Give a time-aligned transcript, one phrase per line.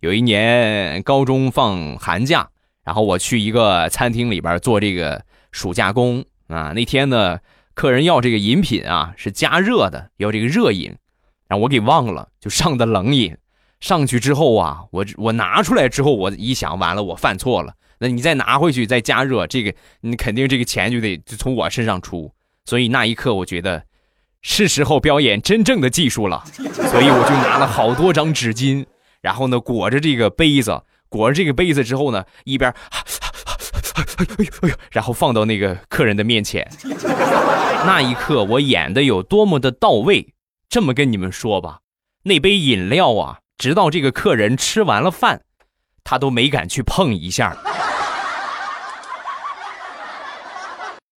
[0.00, 2.48] 有一年高中放寒假，
[2.84, 6.72] 然后我去一个餐厅里边做这个暑假工啊。
[6.74, 7.38] 那天呢，
[7.74, 10.94] 客人要这个饮品啊，是加热的，要这个热饮，
[11.48, 13.36] 然后我给忘了，就上的冷饮。
[13.80, 17.74] 上去之后啊，我我拿出来之后，我一想，完了，我犯错了。
[18.00, 22.32] 那你再拿回去再加热，这个你肯定这个钱就得就从我身上出。
[22.64, 23.84] 所以那一刻，我觉得
[24.42, 26.44] 是时候表演真正的技术了。
[26.46, 28.84] 所以我就拿了好多张纸巾，
[29.20, 36.68] 然后呢裹着这个杯子，裹着这个杯子之后呢，一边，哎呦哎呦，然后放到那个客人的面前。
[37.86, 40.34] 那一刻，我演的有多么的到位？
[40.68, 41.80] 这么跟你们说吧，
[42.24, 43.38] 那杯饮料啊。
[43.58, 45.42] 直到这个客人吃完了饭，
[46.04, 47.56] 他都没敢去碰一下。